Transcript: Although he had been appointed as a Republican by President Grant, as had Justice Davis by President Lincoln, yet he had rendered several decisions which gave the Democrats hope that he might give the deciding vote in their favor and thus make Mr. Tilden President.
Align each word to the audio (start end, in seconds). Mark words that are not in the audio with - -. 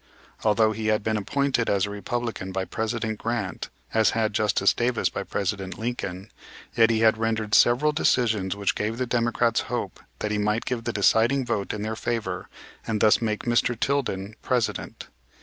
Although 0.43 0.71
he 0.71 0.87
had 0.87 1.03
been 1.03 1.15
appointed 1.15 1.69
as 1.69 1.85
a 1.85 1.91
Republican 1.91 2.51
by 2.51 2.65
President 2.65 3.19
Grant, 3.19 3.69
as 3.93 4.09
had 4.17 4.33
Justice 4.33 4.73
Davis 4.73 5.09
by 5.09 5.21
President 5.21 5.77
Lincoln, 5.77 6.31
yet 6.75 6.89
he 6.89 7.01
had 7.01 7.19
rendered 7.19 7.53
several 7.53 7.91
decisions 7.91 8.55
which 8.55 8.73
gave 8.73 8.97
the 8.97 9.05
Democrats 9.05 9.59
hope 9.69 9.99
that 10.17 10.31
he 10.31 10.39
might 10.39 10.65
give 10.65 10.85
the 10.85 10.91
deciding 10.91 11.45
vote 11.45 11.71
in 11.71 11.83
their 11.83 11.95
favor 11.95 12.49
and 12.87 12.99
thus 12.99 13.21
make 13.21 13.43
Mr. 13.43 13.79
Tilden 13.79 14.35
President. 14.41 15.05